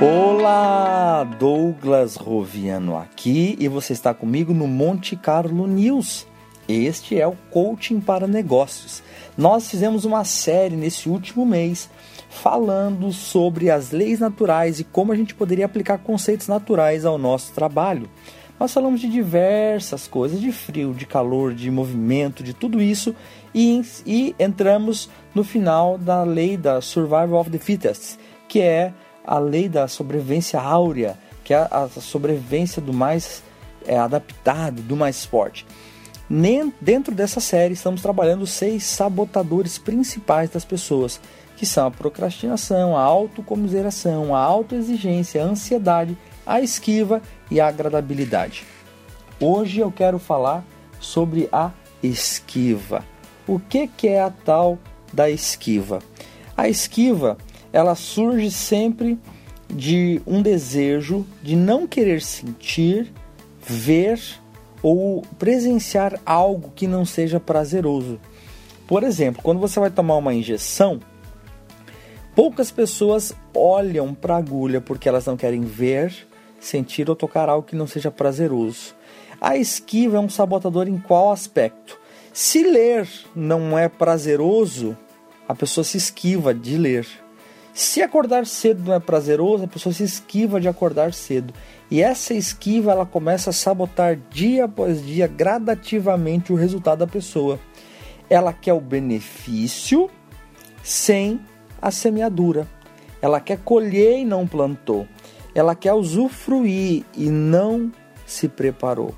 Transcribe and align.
Olá, 0.00 1.24
Douglas 1.38 2.16
Roviano 2.16 2.96
aqui 2.96 3.56
e 3.58 3.68
você 3.68 3.92
está 3.92 4.12
comigo 4.12 4.52
no 4.52 4.66
Monte 4.66 5.16
Carlo 5.16 5.66
News. 5.66 6.26
Este 6.68 7.20
é 7.20 7.26
o 7.26 7.36
Coaching 7.50 8.00
para 8.00 8.26
Negócios. 8.26 9.02
Nós 9.36 9.70
fizemos 9.70 10.04
uma 10.04 10.24
série 10.24 10.76
nesse 10.76 11.08
último 11.08 11.46
mês 11.46 11.88
falando 12.28 13.12
sobre 13.12 13.70
as 13.70 13.92
leis 13.92 14.18
naturais 14.18 14.80
e 14.80 14.84
como 14.84 15.12
a 15.12 15.16
gente 15.16 15.34
poderia 15.34 15.66
aplicar 15.66 15.98
conceitos 15.98 16.48
naturais 16.48 17.04
ao 17.04 17.16
nosso 17.16 17.52
trabalho. 17.52 18.08
Nós 18.58 18.72
falamos 18.72 19.00
de 19.00 19.08
diversas 19.08 20.06
coisas, 20.06 20.40
de 20.40 20.52
frio, 20.52 20.94
de 20.94 21.06
calor, 21.06 21.52
de 21.52 21.70
movimento, 21.70 22.42
de 22.42 22.54
tudo 22.54 22.80
isso, 22.80 23.14
e, 23.54 23.82
e 24.06 24.34
entramos 24.38 25.08
no 25.34 25.42
final 25.42 25.98
da 25.98 26.22
lei 26.22 26.56
da 26.56 26.80
Survival 26.80 27.34
of 27.34 27.50
the 27.50 27.58
Fittest, 27.58 28.16
que 28.48 28.60
é 28.60 28.92
a 29.26 29.38
lei 29.38 29.68
da 29.68 29.88
sobrevivência 29.88 30.60
áurea, 30.60 31.18
que 31.42 31.52
é 31.52 31.68
a 31.70 31.88
sobrevivência 31.88 32.80
do 32.80 32.92
mais 32.92 33.42
é, 33.86 33.98
adaptado, 33.98 34.80
do 34.82 34.96
mais 34.96 35.24
forte. 35.24 35.66
Nem, 36.28 36.72
dentro 36.80 37.14
dessa 37.14 37.40
série, 37.40 37.74
estamos 37.74 38.00
trabalhando 38.00 38.46
seis 38.46 38.84
sabotadores 38.84 39.76
principais 39.76 40.48
das 40.48 40.64
pessoas, 40.64 41.20
que 41.56 41.66
são 41.66 41.86
a 41.86 41.90
procrastinação, 41.90 42.96
a 42.96 43.00
autocomiseração, 43.00 44.34
a 44.34 44.40
autoexigência, 44.40 45.42
a 45.42 45.46
ansiedade, 45.46 46.16
a 46.46 46.60
esquiva 46.60 47.22
e 47.50 47.60
a 47.60 47.68
agradabilidade. 47.68 48.64
Hoje 49.40 49.80
eu 49.80 49.90
quero 49.90 50.18
falar 50.18 50.64
sobre 51.00 51.48
a 51.52 51.70
esquiva. 52.02 53.04
O 53.46 53.58
que, 53.58 53.86
que 53.86 54.08
é 54.08 54.22
a 54.22 54.30
tal 54.30 54.78
da 55.12 55.30
esquiva? 55.30 56.00
A 56.56 56.68
esquiva 56.68 57.36
ela 57.72 57.94
surge 57.94 58.50
sempre 58.50 59.18
de 59.68 60.22
um 60.26 60.40
desejo 60.40 61.26
de 61.42 61.56
não 61.56 61.86
querer 61.86 62.22
sentir, 62.22 63.12
ver 63.60 64.20
ou 64.82 65.22
presenciar 65.38 66.20
algo 66.24 66.72
que 66.74 66.86
não 66.86 67.04
seja 67.04 67.40
prazeroso. 67.40 68.20
Por 68.86 69.02
exemplo, 69.02 69.42
quando 69.42 69.58
você 69.58 69.80
vai 69.80 69.90
tomar 69.90 70.16
uma 70.16 70.34
injeção, 70.34 71.00
poucas 72.34 72.70
pessoas 72.70 73.32
olham 73.54 74.12
para 74.12 74.34
a 74.34 74.38
agulha 74.38 74.80
porque 74.80 75.08
elas 75.08 75.26
não 75.26 75.36
querem 75.36 75.62
ver, 75.62 76.26
sentir 76.58 77.08
ou 77.08 77.16
tocar 77.16 77.48
algo 77.48 77.66
que 77.66 77.76
não 77.76 77.86
seja 77.86 78.10
prazeroso. 78.10 78.94
A 79.40 79.56
esquiva 79.56 80.16
é 80.16 80.20
um 80.20 80.28
sabotador 80.28 80.88
em 80.88 80.98
qual 80.98 81.30
aspecto? 81.30 81.98
Se 82.32 82.62
ler 82.64 83.08
não 83.34 83.78
é 83.78 83.88
prazeroso, 83.88 84.96
a 85.48 85.54
pessoa 85.54 85.84
se 85.84 85.96
esquiva 85.96 86.52
de 86.52 86.76
ler. 86.76 87.06
Se 87.72 88.02
acordar 88.02 88.46
cedo 88.46 88.84
não 88.84 88.94
é 88.94 89.00
prazeroso, 89.00 89.64
a 89.64 89.68
pessoa 89.68 89.92
se 89.92 90.04
esquiva 90.04 90.60
de 90.60 90.68
acordar 90.68 91.12
cedo. 91.12 91.52
E 91.90 92.00
essa 92.00 92.32
esquiva 92.32 92.92
ela 92.92 93.04
começa 93.04 93.50
a 93.50 93.52
sabotar 93.52 94.16
dia 94.30 94.64
após 94.64 95.04
dia 95.04 95.26
gradativamente 95.26 96.52
o 96.52 96.56
resultado 96.56 97.00
da 97.00 97.06
pessoa. 97.06 97.58
Ela 98.30 98.52
quer 98.52 98.72
o 98.72 98.80
benefício 98.80 100.08
sem 100.82 101.40
a 101.84 101.90
semeadura. 101.90 102.66
Ela 103.20 103.40
quer 103.40 103.58
colher 103.58 104.18
e 104.18 104.24
não 104.24 104.46
plantou. 104.46 105.06
Ela 105.54 105.74
quer 105.74 105.92
usufruir 105.92 107.04
e 107.14 107.28
não 107.28 107.92
se 108.24 108.48
preparou. 108.48 109.14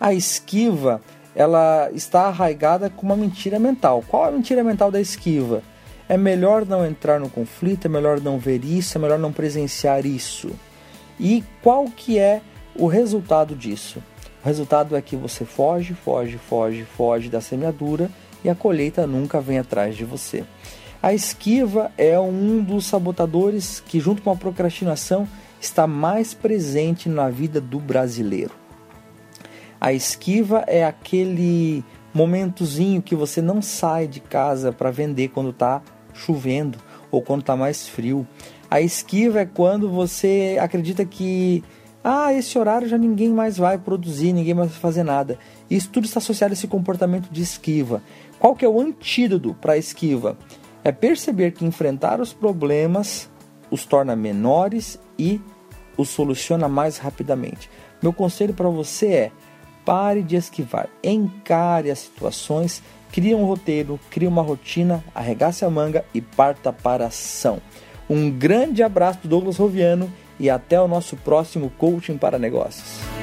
A 0.00 0.14
esquiva, 0.14 1.02
ela 1.34 1.90
está 1.92 2.22
arraigada 2.22 2.88
com 2.88 3.04
uma 3.04 3.16
mentira 3.16 3.58
mental. 3.58 4.02
Qual 4.08 4.24
é 4.24 4.28
a 4.28 4.32
mentira 4.32 4.64
mental 4.64 4.90
da 4.90 4.98
esquiva? 4.98 5.62
É 6.08 6.16
melhor 6.16 6.64
não 6.64 6.86
entrar 6.86 7.20
no 7.20 7.28
conflito, 7.28 7.84
é 7.84 7.88
melhor 7.88 8.18
não 8.18 8.38
ver 8.38 8.64
isso, 8.64 8.96
é 8.96 9.00
melhor 9.00 9.18
não 9.18 9.32
presenciar 9.32 10.06
isso. 10.06 10.50
E 11.20 11.44
qual 11.62 11.84
que 11.84 12.18
é 12.18 12.40
o 12.74 12.86
resultado 12.86 13.54
disso? 13.54 14.02
O 14.42 14.46
resultado 14.46 14.96
é 14.96 15.02
que 15.02 15.16
você 15.16 15.44
foge, 15.44 15.92
foge, 15.92 16.38
foge, 16.38 16.84
foge 16.96 17.28
da 17.28 17.42
semeadura 17.42 18.10
e 18.42 18.48
a 18.48 18.54
colheita 18.54 19.06
nunca 19.06 19.38
vem 19.38 19.58
atrás 19.58 19.94
de 19.94 20.04
você. 20.04 20.44
A 21.02 21.12
esquiva 21.12 21.92
é 21.96 22.18
um 22.18 22.62
dos 22.62 22.86
sabotadores 22.86 23.80
que, 23.80 24.00
junto 24.00 24.22
com 24.22 24.30
a 24.30 24.36
procrastinação, 24.36 25.28
está 25.60 25.86
mais 25.86 26.34
presente 26.34 27.08
na 27.08 27.28
vida 27.28 27.60
do 27.60 27.78
brasileiro. 27.78 28.52
A 29.80 29.92
esquiva 29.92 30.64
é 30.66 30.84
aquele 30.84 31.84
momentozinho 32.12 33.02
que 33.02 33.14
você 33.14 33.42
não 33.42 33.60
sai 33.60 34.06
de 34.06 34.20
casa 34.20 34.72
para 34.72 34.90
vender 34.90 35.28
quando 35.28 35.50
está 35.50 35.82
chovendo 36.14 36.78
ou 37.10 37.20
quando 37.20 37.40
está 37.40 37.54
mais 37.54 37.86
frio. 37.86 38.26
A 38.70 38.80
esquiva 38.80 39.40
é 39.40 39.46
quando 39.46 39.90
você 39.90 40.56
acredita 40.60 41.04
que 41.04 41.62
ah, 42.02 42.32
esse 42.32 42.58
horário 42.58 42.88
já 42.88 42.96
ninguém 42.96 43.28
mais 43.28 43.56
vai 43.58 43.76
produzir, 43.78 44.32
ninguém 44.32 44.54
mais 44.54 44.70
vai 44.70 44.80
fazer 44.80 45.02
nada. 45.02 45.38
Isso 45.68 45.90
tudo 45.90 46.04
está 46.04 46.18
associado 46.18 46.52
a 46.52 46.54
esse 46.54 46.66
comportamento 46.66 47.28
de 47.30 47.42
esquiva. 47.42 48.02
Qual 48.38 48.54
que 48.54 48.64
é 48.64 48.68
o 48.68 48.80
antídoto 48.80 49.54
para 49.60 49.74
a 49.74 49.78
esquiva? 49.78 50.38
É 50.86 50.92
perceber 50.92 51.50
que 51.50 51.64
enfrentar 51.64 52.20
os 52.20 52.32
problemas 52.32 53.28
os 53.68 53.84
torna 53.84 54.14
menores 54.14 54.96
e 55.18 55.40
os 55.96 56.10
soluciona 56.10 56.68
mais 56.68 56.96
rapidamente. 56.96 57.68
Meu 58.00 58.12
conselho 58.12 58.54
para 58.54 58.68
você 58.68 59.06
é: 59.08 59.32
pare 59.84 60.22
de 60.22 60.36
esquivar, 60.36 60.88
encare 61.02 61.90
as 61.90 61.98
situações 61.98 62.84
Crie 63.10 63.34
um 63.34 63.44
roteiro, 63.46 63.98
crie 64.10 64.28
uma 64.28 64.42
rotina, 64.42 65.02
arregace 65.12 65.64
a 65.64 65.70
manga 65.70 66.04
e 66.14 66.20
parta 66.20 66.72
para 66.72 67.04
a 67.04 67.08
ação. 67.08 67.60
Um 68.08 68.30
grande 68.30 68.82
abraço 68.82 69.20
do 69.22 69.28
Douglas 69.28 69.56
Roviano 69.56 70.12
e 70.38 70.48
até 70.48 70.80
o 70.80 70.86
nosso 70.86 71.16
próximo 71.16 71.68
Coaching 71.78 72.16
para 72.16 72.38
Negócios. 72.38 73.15